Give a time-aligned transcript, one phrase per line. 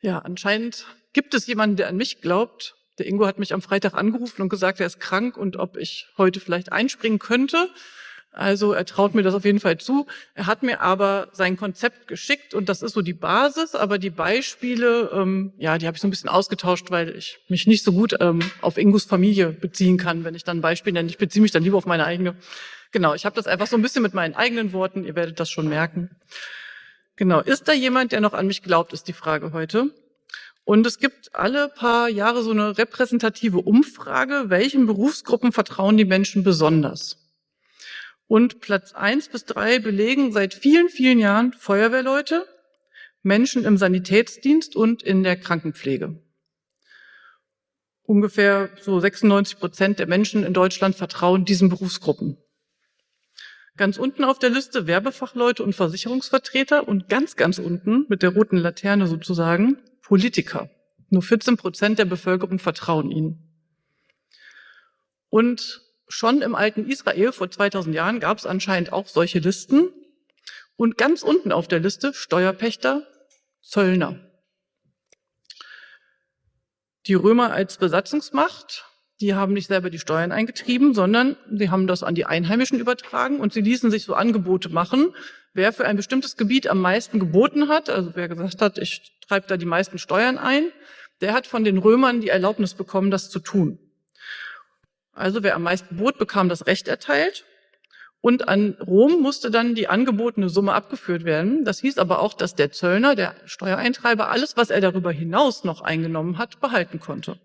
[0.00, 2.76] Ja, anscheinend gibt es jemanden, der an mich glaubt.
[2.98, 6.06] Der Ingo hat mich am Freitag angerufen und gesagt, er ist krank und ob ich
[6.16, 7.68] heute vielleicht einspringen könnte.
[8.30, 10.06] Also er traut mir das auf jeden Fall zu.
[10.34, 14.10] Er hat mir aber sein Konzept geschickt und das ist so die Basis, aber die
[14.10, 17.92] Beispiele, ähm, ja, die habe ich so ein bisschen ausgetauscht, weil ich mich nicht so
[17.92, 21.08] gut ähm, auf Ingos Familie beziehen kann, wenn ich dann ein Beispiel nenne.
[21.08, 22.36] Ich beziehe mich dann lieber auf meine eigene.
[22.92, 25.50] Genau, ich habe das einfach so ein bisschen mit meinen eigenen Worten, ihr werdet das
[25.50, 26.10] schon merken.
[27.18, 29.92] Genau, ist da jemand, der noch an mich glaubt, ist die Frage heute.
[30.62, 36.44] Und es gibt alle paar Jahre so eine repräsentative Umfrage, welchen Berufsgruppen vertrauen die Menschen
[36.44, 37.16] besonders.
[38.28, 42.46] Und Platz eins bis drei belegen seit vielen, vielen Jahren Feuerwehrleute,
[43.24, 46.22] Menschen im Sanitätsdienst und in der Krankenpflege.
[48.02, 52.36] Ungefähr so 96 Prozent der Menschen in Deutschland vertrauen diesen Berufsgruppen.
[53.78, 58.56] Ganz unten auf der Liste Werbefachleute und Versicherungsvertreter und ganz, ganz unten mit der roten
[58.56, 60.68] Laterne sozusagen Politiker.
[61.10, 63.48] Nur 14 Prozent der Bevölkerung vertrauen ihnen.
[65.30, 69.90] Und schon im alten Israel vor 2000 Jahren gab es anscheinend auch solche Listen.
[70.76, 73.06] Und ganz unten auf der Liste Steuerpächter,
[73.62, 74.18] Zöllner.
[77.06, 78.87] Die Römer als Besatzungsmacht,
[79.20, 83.40] die haben nicht selber die Steuern eingetrieben, sondern sie haben das an die Einheimischen übertragen
[83.40, 85.14] und sie ließen sich so Angebote machen,
[85.54, 89.46] wer für ein bestimmtes Gebiet am meisten geboten hat, also wer gesagt hat, ich treibe
[89.48, 90.66] da die meisten Steuern ein,
[91.20, 93.78] der hat von den Römern die Erlaubnis bekommen, das zu tun.
[95.12, 97.44] Also wer am meisten bot, bekam das Recht erteilt.
[98.20, 101.64] Und an Rom musste dann die angebotene Summe abgeführt werden.
[101.64, 105.80] Das hieß aber auch, dass der Zöllner, der Steuereintreiber, alles, was er darüber hinaus noch
[105.80, 107.38] eingenommen hat, behalten konnte.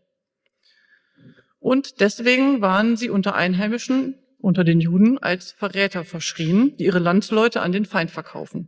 [1.63, 7.61] Und deswegen waren sie unter Einheimischen, unter den Juden, als Verräter verschrien, die ihre Landsleute
[7.61, 8.67] an den Feind verkaufen.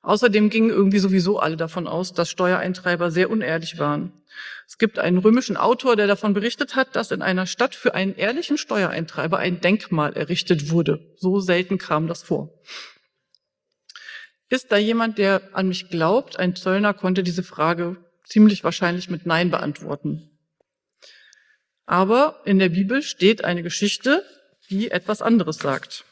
[0.00, 4.12] Außerdem gingen irgendwie sowieso alle davon aus, dass Steuereintreiber sehr unehrlich waren.
[4.68, 8.14] Es gibt einen römischen Autor, der davon berichtet hat, dass in einer Stadt für einen
[8.14, 11.00] ehrlichen Steuereintreiber ein Denkmal errichtet wurde.
[11.16, 12.54] So selten kam das vor.
[14.48, 16.38] Ist da jemand, der an mich glaubt?
[16.38, 20.27] Ein Zöllner konnte diese Frage ziemlich wahrscheinlich mit Nein beantworten.
[21.88, 24.22] Aber in der Bibel steht eine Geschichte,
[24.68, 26.04] die etwas anderes sagt.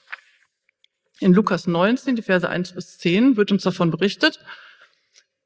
[1.21, 4.41] In Lukas 19, die Verse 1 bis 10, wird uns davon berichtet.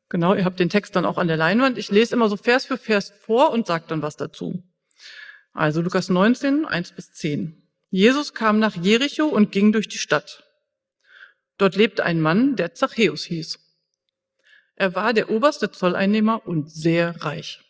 [0.09, 1.79] Genau, ihr habt den Text dann auch an der Leinwand.
[1.79, 4.63] Ich lese immer so Vers für Vers vor und sage dann was dazu.
[5.53, 7.69] Also Lukas 19, 1 bis 10.
[7.91, 10.45] Jesus kam nach Jericho und ging durch die Stadt.
[11.59, 13.59] Dort lebte ein Mann, der Zachäus hieß.
[14.77, 17.65] Er war der oberste Zolleinnehmer und sehr reich.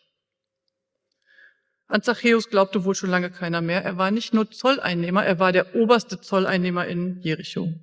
[1.91, 3.83] An Zachäus glaubte wohl schon lange keiner mehr.
[3.83, 7.73] Er war nicht nur Zolleinnehmer, er war der oberste Zolleinnehmer in Jericho.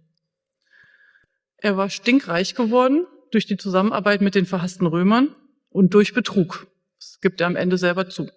[1.58, 5.34] Er war stinkreich geworden durch die Zusammenarbeit mit den verhassten Römern
[5.68, 6.68] und durch Betrug.
[6.98, 8.30] Das gibt er am Ende selber zu.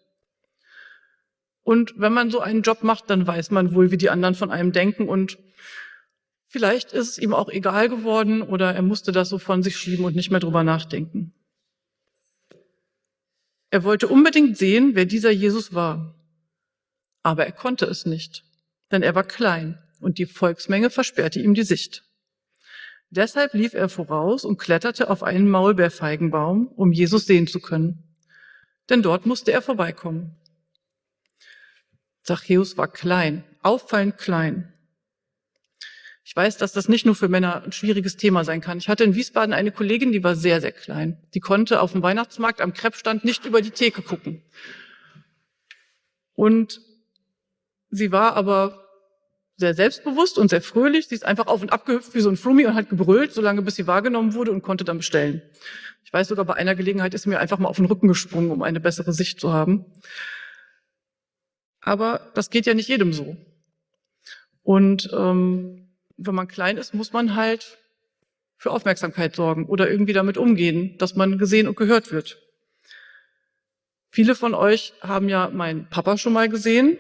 [1.63, 4.51] Und wenn man so einen Job macht, dann weiß man wohl, wie die anderen von
[4.51, 5.38] einem denken und
[6.47, 10.03] vielleicht ist es ihm auch egal geworden oder er musste das so von sich schieben
[10.03, 11.33] und nicht mehr drüber nachdenken.
[13.71, 16.13] Er wollte unbedingt sehen, wer dieser Jesus war.
[17.23, 18.43] Aber er konnte es nicht,
[18.91, 22.03] denn er war klein und die Volksmenge versperrte ihm die Sicht.
[23.09, 28.03] Deshalb lief er voraus und kletterte auf einen Maulbeerfeigenbaum, um Jesus sehen zu können.
[28.89, 30.35] Denn dort musste er vorbeikommen.
[32.23, 34.73] Zachäus war klein, auffallend klein.
[36.23, 38.77] Ich weiß, dass das nicht nur für Männer ein schwieriges Thema sein kann.
[38.77, 41.17] Ich hatte in Wiesbaden eine Kollegin, die war sehr, sehr klein.
[41.33, 44.43] Die konnte auf dem Weihnachtsmarkt am Kreppstand nicht über die Theke gucken.
[46.33, 46.81] Und
[47.89, 48.87] sie war aber
[49.57, 51.07] sehr selbstbewusst und sehr fröhlich.
[51.07, 53.61] Sie ist einfach auf und ab gehüpft wie so ein Flummi und hat gebrüllt, solange
[53.61, 55.41] bis sie wahrgenommen wurde und konnte dann bestellen.
[56.03, 58.61] Ich weiß sogar, bei einer Gelegenheit ist mir einfach mal auf den Rücken gesprungen, um
[58.61, 59.85] eine bessere Sicht zu haben.
[61.79, 63.38] Aber das geht ja nicht jedem so.
[64.63, 65.91] Und ähm,
[66.25, 67.77] wenn man klein ist, muss man halt
[68.57, 72.38] für Aufmerksamkeit sorgen oder irgendwie damit umgehen, dass man gesehen und gehört wird.
[74.09, 76.97] Viele von euch haben ja meinen Papa schon mal gesehen.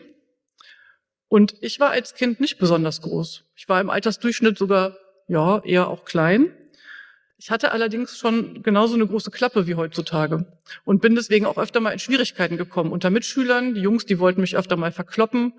[1.27, 3.43] Und ich war als Kind nicht besonders groß.
[3.55, 4.97] Ich war im Altersdurchschnitt sogar,
[5.27, 6.51] ja, eher auch klein.
[7.37, 10.45] Ich hatte allerdings schon genauso eine große Klappe wie heutzutage
[10.85, 13.73] und bin deswegen auch öfter mal in Schwierigkeiten gekommen unter Mitschülern.
[13.73, 15.53] Die Jungs, die wollten mich öfter mal verkloppen.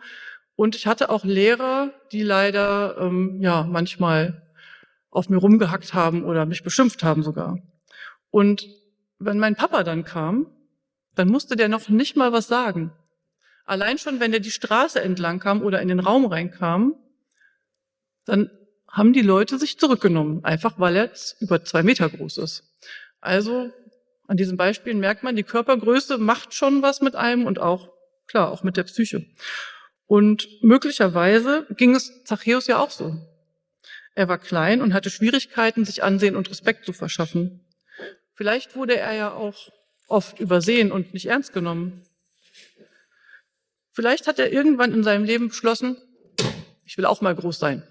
[0.63, 4.49] Und ich hatte auch Lehrer, die leider, ähm, ja, manchmal
[5.11, 7.59] auf mir rumgehackt haben oder mich beschimpft haben sogar.
[8.31, 8.69] Und
[9.19, 10.47] wenn mein Papa dann kam,
[11.17, 12.93] dann musste der noch nicht mal was sagen.
[13.65, 16.95] Allein schon, wenn er die Straße entlang kam oder in den Raum reinkam,
[18.25, 18.49] dann
[18.87, 21.11] haben die Leute sich zurückgenommen, einfach weil er
[21.41, 22.73] über zwei Meter groß ist.
[23.21, 23.73] Also
[24.29, 27.91] An diesen Beispielen merkt man, die Körpergröße macht schon was mit einem und auch,
[28.29, 29.27] klar, auch mit der Psyche.
[30.13, 33.17] Und möglicherweise ging es Zachäus ja auch so.
[34.15, 37.65] Er war klein und hatte Schwierigkeiten, sich Ansehen und Respekt zu verschaffen.
[38.35, 39.71] Vielleicht wurde er ja auch
[40.09, 42.03] oft übersehen und nicht ernst genommen.
[43.93, 45.97] Vielleicht hat er irgendwann in seinem Leben beschlossen,
[46.85, 47.83] ich will auch mal groß sein.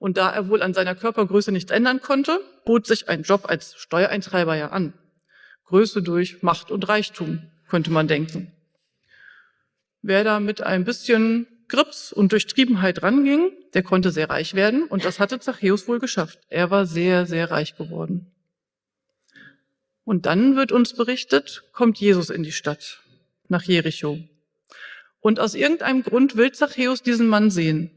[0.00, 3.76] Und da er wohl an seiner Körpergröße nichts ändern konnte, bot sich ein Job als
[3.76, 4.94] Steuereintreiber ja an.
[5.66, 8.50] Größe durch Macht und Reichtum, könnte man denken.
[10.02, 15.04] Wer da mit ein bisschen Grips und Durchtriebenheit ranging, der konnte sehr reich werden und
[15.04, 16.40] das hatte Zachäus wohl geschafft.
[16.48, 18.32] Er war sehr, sehr reich geworden.
[20.04, 23.00] Und dann wird uns berichtet, kommt Jesus in die Stadt,
[23.48, 24.18] nach Jericho.
[25.20, 27.90] Und aus irgendeinem Grund will Zachäus diesen Mann sehen.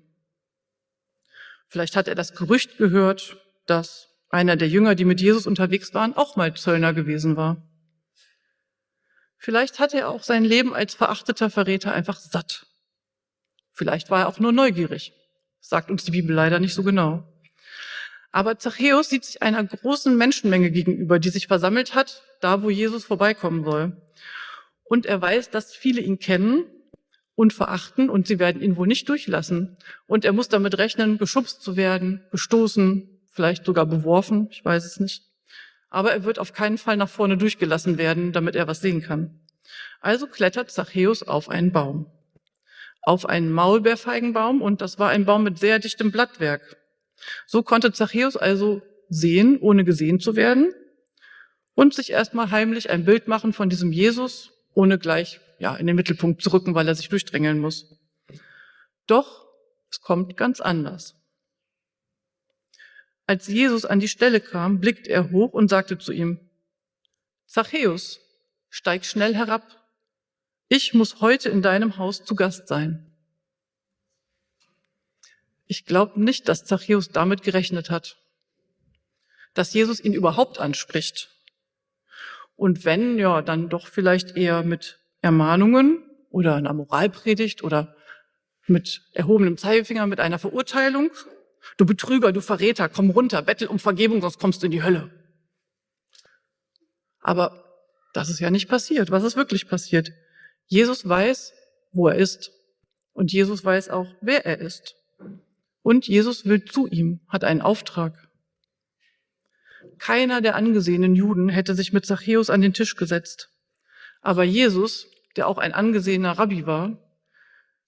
[1.68, 6.16] Vielleicht hat er das Gerücht gehört, dass einer der Jünger, die mit Jesus unterwegs waren,
[6.16, 7.58] auch mal Zöllner gewesen war.
[9.46, 12.66] Vielleicht hat er auch sein Leben als verachteter Verräter einfach satt.
[13.74, 15.14] Vielleicht war er auch nur neugierig.
[15.60, 17.32] sagt uns die Bibel leider nicht so genau.
[18.32, 23.06] Aber Zachäus sieht sich einer großen Menschenmenge gegenüber, die sich versammelt hat, da wo Jesus
[23.06, 24.02] vorbeikommen soll.
[24.84, 26.66] Und er weiß, dass viele ihn kennen
[27.36, 29.78] und verachten und sie werden ihn wohl nicht durchlassen.
[30.08, 35.00] Und er muss damit rechnen, geschubst zu werden, gestoßen, vielleicht sogar beworfen, ich weiß es
[35.00, 35.25] nicht.
[35.96, 39.40] Aber er wird auf keinen Fall nach vorne durchgelassen werden, damit er was sehen kann.
[40.02, 42.12] Also klettert Zachäus auf einen Baum.
[43.02, 46.76] Auf einen Maulbeerfeigenbaum und das war ein Baum mit sehr dichtem Blattwerk.
[47.48, 50.74] So konnte Zachäus also sehen, ohne gesehen zu werden
[51.76, 55.96] und sich erstmal heimlich ein Bild machen von diesem Jesus, ohne gleich ja, in den
[55.96, 57.98] Mittelpunkt zu rücken, weil er sich durchdrängeln muss.
[59.08, 59.48] Doch
[59.90, 61.16] es kommt ganz anders.
[63.28, 66.40] Als Jesus an die Stelle kam, blickte er hoch und sagte zu ihm,
[67.48, 68.20] Zachäus,
[68.70, 69.64] steig schnell herab.
[70.68, 73.12] Ich muss heute in deinem Haus zu Gast sein.
[75.68, 78.18] Ich glaube nicht, dass Zachäus damit gerechnet hat,
[79.54, 81.30] dass Jesus ihn überhaupt anspricht.
[82.56, 87.96] Und wenn, ja, dann doch vielleicht eher mit Ermahnungen oder einer Moralpredigt oder
[88.68, 91.12] mit erhobenem Zeigefinger, mit einer Verurteilung.
[91.78, 95.12] Du Betrüger, du Verräter, komm runter, bettel um Vergebung, sonst kommst du in die Hölle.
[97.20, 97.64] Aber
[98.14, 99.12] das ist ja nicht passiert.
[99.12, 100.12] Was ist wirklich passiert?
[100.68, 101.54] Jesus weiß,
[101.92, 102.52] wo er ist.
[103.14, 104.96] Und Jesus weiß auch, wer er ist.
[105.82, 108.30] Und Jesus will zu ihm, hat einen Auftrag.
[109.98, 113.50] Keiner der angesehenen Juden hätte sich mit Zachäus an den Tisch gesetzt.
[114.22, 116.98] Aber Jesus der auch ein angesehener Rabbi war,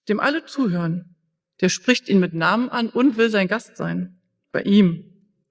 [0.08, 1.16] dem alle zuhören.
[1.60, 4.20] Der spricht ihn mit Namen an und will sein Gast sein.
[4.52, 5.04] Bei ihm,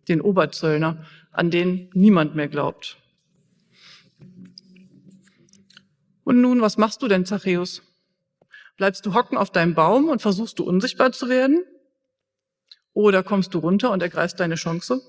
[0.07, 2.97] den Oberzöllner, an den niemand mehr glaubt.
[6.23, 7.81] Und nun, was machst du denn, Zachäus?
[8.75, 11.63] Bleibst du hocken auf deinem Baum und versuchst du unsichtbar zu werden?
[12.93, 15.01] Oder kommst du runter und ergreifst deine Chance?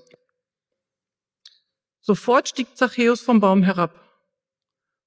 [2.01, 3.99] Sofort stieg Zachäus vom Baum herab.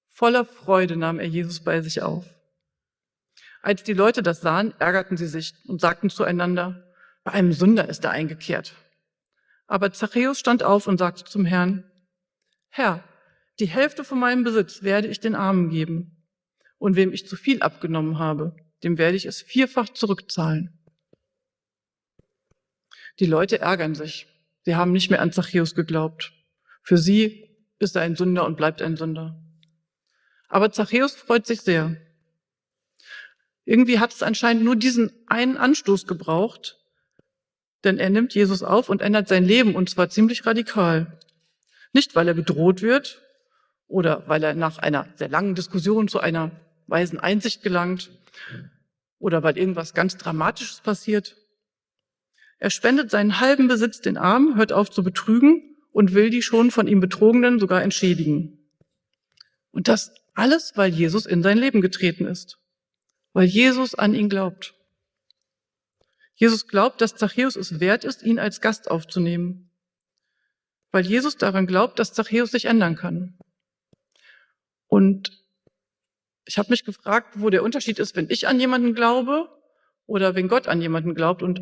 [0.09, 2.25] Voller Freude nahm er Jesus bei sich auf.
[3.63, 6.93] Als die Leute das sahen, ärgerten sie sich und sagten zueinander,
[7.23, 8.75] bei einem Sünder ist er eingekehrt.
[9.69, 11.85] Aber Zachäus stand auf und sagte zum Herrn,
[12.69, 13.05] Herr,
[13.61, 16.27] die Hälfte von meinem Besitz werde ich den Armen geben.
[16.79, 20.83] Und wem ich zu viel abgenommen habe, dem werde ich es vierfach zurückzahlen.
[23.21, 24.27] Die Leute ärgern sich.
[24.63, 26.33] Sie haben nicht mehr an Zachäus geglaubt.
[26.83, 29.41] Für sie ist er ein Sünder und bleibt ein Sünder.
[30.49, 31.97] Aber Zachäus freut sich sehr.
[33.65, 36.79] Irgendwie hat es anscheinend nur diesen einen Anstoß gebraucht,
[37.85, 41.19] denn er nimmt Jesus auf und ändert sein Leben und zwar ziemlich radikal.
[41.93, 43.23] Nicht, weil er bedroht wird
[43.87, 46.51] oder weil er nach einer sehr langen Diskussion zu einer
[46.87, 48.11] weisen Einsicht gelangt
[49.19, 51.37] oder weil irgendwas ganz Dramatisches passiert.
[52.59, 56.71] Er spendet seinen halben Besitz den Armen, hört auf zu betrügen und will die schon
[56.71, 58.59] von ihm Betrogenen sogar entschädigen.
[59.71, 62.59] Und das alles, weil Jesus in sein Leben getreten ist.
[63.33, 64.75] Weil Jesus an ihn glaubt.
[66.35, 69.71] Jesus glaubt, dass Zachäus es wert ist, ihn als Gast aufzunehmen.
[70.91, 73.39] Weil Jesus daran glaubt, dass Zachäus sich ändern kann.
[74.89, 75.31] Und
[76.45, 79.49] ich habe mich gefragt, wo der Unterschied ist, wenn ich an jemanden glaube
[80.07, 81.43] oder wenn Gott an jemanden glaubt.
[81.43, 81.61] Und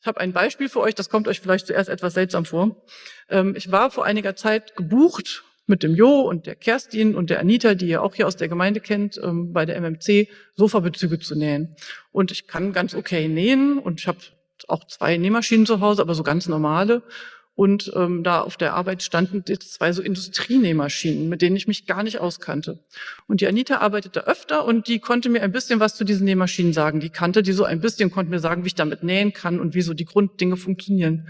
[0.00, 2.84] ich habe ein Beispiel für euch, das kommt euch vielleicht zuerst etwas seltsam vor.
[3.28, 7.40] Ähm, ich war vor einiger Zeit gebucht mit dem Jo und der Kerstin und der
[7.40, 11.36] Anita, die ihr auch hier aus der Gemeinde kennt, ähm, bei der MMC Sofabezüge zu
[11.36, 11.76] nähen.
[12.12, 14.18] Und ich kann ganz okay nähen und ich habe
[14.68, 17.02] auch zwei Nähmaschinen zu Hause, aber so ganz normale.
[17.54, 21.84] Und ähm, da auf der Arbeit standen jetzt zwei so Industrienähmaschinen, mit denen ich mich
[21.84, 22.78] gar nicht auskannte.
[23.26, 26.72] Und die Anita arbeitete öfter und die konnte mir ein bisschen was zu diesen Nähmaschinen
[26.72, 27.00] sagen.
[27.00, 29.74] Die kannte die so ein bisschen, konnte mir sagen, wie ich damit nähen kann und
[29.74, 31.28] wie so die Grunddinge funktionieren.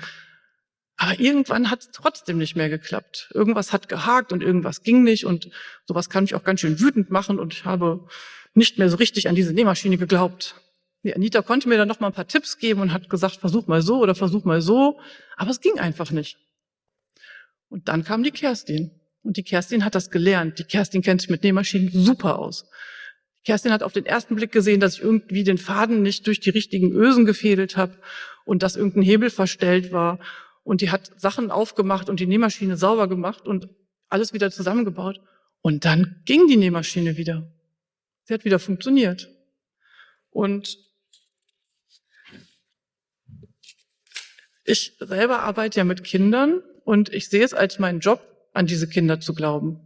[1.03, 3.31] Aber irgendwann hat es trotzdem nicht mehr geklappt.
[3.33, 5.49] Irgendwas hat gehakt und irgendwas ging nicht und
[5.87, 8.07] sowas kann mich auch ganz schön wütend machen und ich habe
[8.53, 10.57] nicht mehr so richtig an diese Nähmaschine geglaubt.
[11.03, 13.67] Die Anita konnte mir dann noch mal ein paar Tipps geben und hat gesagt, versuch
[13.67, 15.01] mal so oder versuch mal so.
[15.39, 16.37] Aber es ging einfach nicht.
[17.71, 18.91] Und dann kam die Kerstin.
[19.23, 20.59] Und die Kerstin hat das gelernt.
[20.59, 22.67] Die Kerstin kennt sich mit Nähmaschinen super aus.
[23.47, 26.51] Kerstin hat auf den ersten Blick gesehen, dass ich irgendwie den Faden nicht durch die
[26.51, 27.97] richtigen Ösen gefädelt habe
[28.45, 30.19] und dass irgendein Hebel verstellt war.
[30.63, 33.69] Und die hat Sachen aufgemacht und die Nähmaschine sauber gemacht und
[34.09, 35.21] alles wieder zusammengebaut.
[35.63, 37.51] Und dann ging die Nähmaschine wieder.
[38.25, 39.29] Sie hat wieder funktioniert.
[40.31, 40.79] Und
[44.71, 48.21] Ich selber arbeite ja mit Kindern und ich sehe es als meinen Job,
[48.53, 49.81] an diese Kinder zu glauben.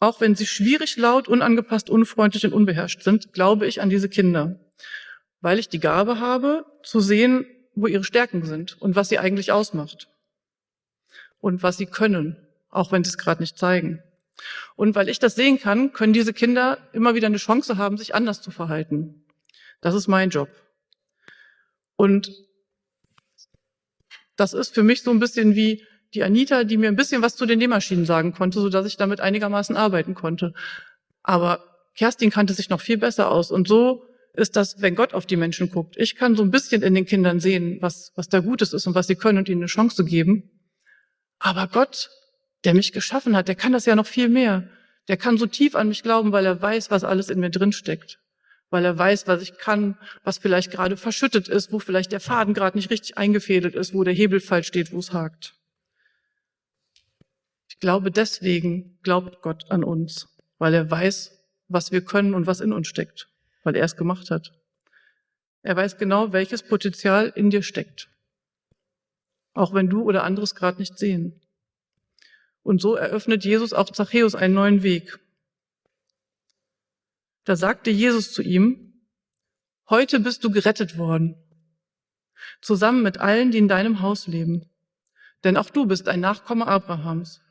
[0.00, 4.60] Auch wenn sie schwierig, laut, unangepasst, unfreundlich und unbeherrscht sind, glaube ich an diese Kinder,
[5.40, 7.46] weil ich die Gabe habe, zu sehen,
[7.80, 10.08] wo ihre Stärken sind und was sie eigentlich ausmacht
[11.40, 12.36] und was sie können,
[12.70, 14.02] auch wenn sie es gerade nicht zeigen.
[14.76, 18.14] Und weil ich das sehen kann, können diese Kinder immer wieder eine Chance haben, sich
[18.14, 19.24] anders zu verhalten.
[19.80, 20.48] Das ist mein Job.
[21.96, 22.32] Und
[24.36, 27.36] das ist für mich so ein bisschen wie die Anita, die mir ein bisschen was
[27.36, 30.54] zu den Nähmaschinen sagen konnte, so dass ich damit einigermaßen arbeiten konnte.
[31.22, 31.64] Aber
[31.96, 33.50] Kerstin kannte sich noch viel besser aus.
[33.50, 35.96] Und so ist das, wenn Gott auf die Menschen guckt.
[35.96, 38.94] Ich kann so ein bisschen in den Kindern sehen, was, was da Gutes ist und
[38.94, 40.50] was sie können und ihnen eine Chance geben.
[41.38, 42.10] Aber Gott,
[42.64, 44.68] der mich geschaffen hat, der kann das ja noch viel mehr.
[45.08, 47.72] Der kann so tief an mich glauben, weil er weiß, was alles in mir drin
[47.72, 48.18] steckt
[48.70, 52.54] weil er weiß, was ich kann, was vielleicht gerade verschüttet ist, wo vielleicht der Faden
[52.54, 55.54] gerade nicht richtig eingefädelt ist, wo der Hebel falsch steht, wo es hakt.
[57.68, 61.32] Ich glaube, deswegen glaubt Gott an uns, weil er weiß,
[61.68, 63.28] was wir können und was in uns steckt,
[63.68, 64.50] weil er es gemacht hat.
[65.60, 68.08] Er weiß genau, welches Potenzial in dir steckt,
[69.52, 71.38] auch wenn du oder anderes gerade nicht sehen.
[72.62, 75.18] Und so eröffnet Jesus auch Zachäus einen neuen Weg.
[77.44, 79.02] Da sagte Jesus zu ihm,
[79.90, 81.36] heute bist du gerettet worden,
[82.62, 84.70] zusammen mit allen, die in deinem Haus leben.
[85.44, 87.42] Denn auch du bist ein Nachkomme Abrahams.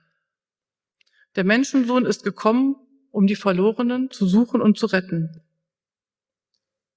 [1.36, 2.76] Der Menschensohn ist gekommen,
[3.12, 5.44] um die Verlorenen zu suchen und zu retten.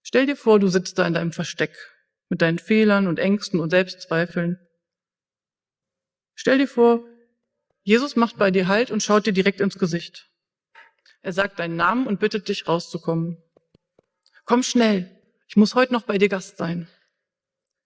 [0.02, 1.76] Stell dir vor, du sitzt da in deinem Versteck
[2.30, 4.58] mit deinen Fehlern und Ängsten und Selbstzweifeln.
[6.34, 7.04] Stell dir vor,
[7.82, 10.30] Jesus macht bei dir Halt und schaut dir direkt ins Gesicht.
[11.22, 13.42] Er sagt deinen Namen und bittet dich rauszukommen.
[14.44, 15.10] Komm schnell,
[15.48, 16.88] ich muss heute noch bei dir Gast sein.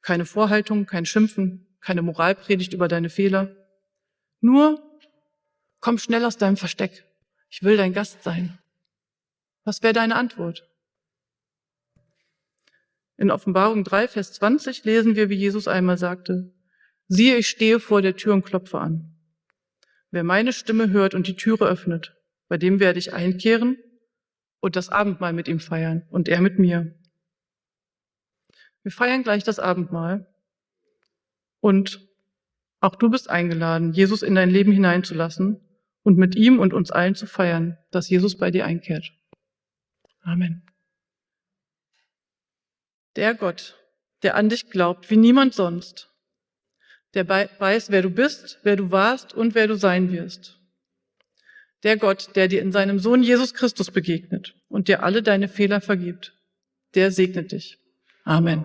[0.02, 3.56] Keine Vorhaltung, kein Schimpfen, keine Moralpredigt über deine Fehler.
[4.40, 4.82] Nur,
[5.80, 7.06] komm schnell aus deinem Versteck.
[7.48, 8.58] Ich will dein Gast sein.
[9.64, 10.68] Was wäre deine Antwort?
[13.24, 16.52] In Offenbarung 3, Vers 20 lesen wir, wie Jesus einmal sagte,
[17.08, 19.16] siehe, ich stehe vor der Tür und klopfe an.
[20.10, 22.14] Wer meine Stimme hört und die Türe öffnet,
[22.48, 23.78] bei dem werde ich einkehren
[24.60, 26.94] und das Abendmahl mit ihm feiern und er mit mir.
[28.82, 30.26] Wir feiern gleich das Abendmahl
[31.60, 32.06] und
[32.80, 35.66] auch du bist eingeladen, Jesus in dein Leben hineinzulassen
[36.02, 39.14] und mit ihm und uns allen zu feiern, dass Jesus bei dir einkehrt.
[40.20, 40.62] Amen.
[43.16, 43.76] Der Gott,
[44.22, 46.10] der an dich glaubt, wie niemand sonst,
[47.14, 50.58] der weiß, wer du bist, wer du warst und wer du sein wirst
[51.84, 55.80] der Gott, der dir in seinem Sohn Jesus Christus begegnet und dir alle deine Fehler
[55.80, 56.32] vergibt,
[56.94, 57.78] der segnet dich.
[58.24, 58.64] Amen.